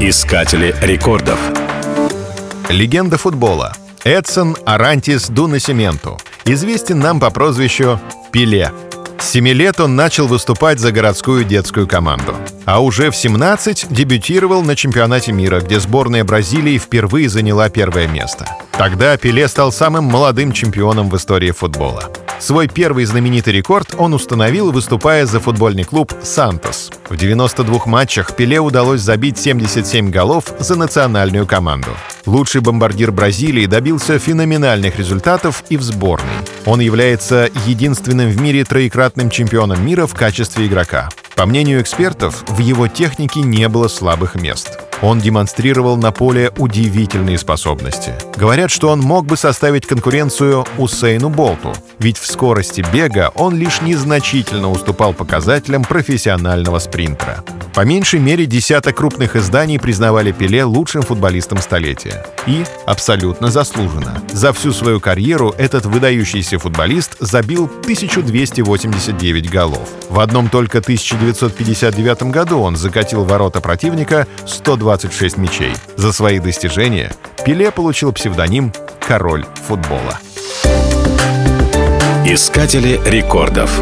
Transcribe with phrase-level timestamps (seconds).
[0.00, 1.40] Искатели рекордов.
[2.68, 3.72] Легенда футбола.
[4.04, 6.16] Эдсон Арантис Дунасименту.
[6.44, 7.98] Известен нам по прозвищу
[8.30, 8.70] Пеле.
[9.18, 12.36] С 7 лет он начал выступать за городскую детскую команду.
[12.64, 18.46] А уже в 17 дебютировал на чемпионате мира, где сборная Бразилии впервые заняла первое место.
[18.70, 22.04] Тогда Пеле стал самым молодым чемпионом в истории футбола.
[22.40, 26.90] Свой первый знаменитый рекорд он установил, выступая за футбольный клуб «Сантос».
[27.08, 31.90] В 92 матчах Пеле удалось забить 77 голов за национальную команду.
[32.26, 36.28] Лучший бомбардир Бразилии добился феноменальных результатов и в сборной.
[36.64, 41.08] Он является единственным в мире троекратным чемпионом мира в качестве игрока.
[41.34, 44.87] По мнению экспертов, в его технике не было слабых мест.
[45.00, 48.14] Он демонстрировал на поле удивительные способности.
[48.36, 53.80] Говорят, что он мог бы составить конкуренцию Усейну Болту, ведь в скорости бега он лишь
[53.80, 57.44] незначительно уступал показателям профессионального спринтера.
[57.78, 62.26] По меньшей мере десяток крупных изданий признавали Пеле лучшим футболистом столетия.
[62.48, 64.20] И абсолютно заслуженно.
[64.32, 69.88] За всю свою карьеру этот выдающийся футболист забил 1289 голов.
[70.10, 75.70] В одном только 1959 году он закатил ворота противника 126 мячей.
[75.94, 77.12] За свои достижения
[77.46, 78.72] Пеле получил псевдоним
[79.06, 80.18] «Король футбола».
[82.26, 83.80] Искатели рекордов.